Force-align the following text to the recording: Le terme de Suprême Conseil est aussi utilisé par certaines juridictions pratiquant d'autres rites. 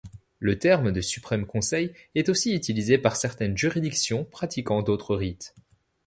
Le 0.39 0.57
terme 0.57 0.91
de 0.91 0.99
Suprême 0.99 1.45
Conseil 1.45 1.93
est 2.15 2.27
aussi 2.29 2.55
utilisé 2.55 2.97
par 2.97 3.15
certaines 3.15 3.55
juridictions 3.55 4.23
pratiquant 4.25 4.81
d'autres 4.81 5.15
rites. 5.15 5.53